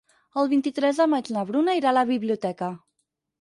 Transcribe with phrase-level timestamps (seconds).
[0.43, 2.73] El vint-i-tres de maig na Bruna irà a la biblioteca.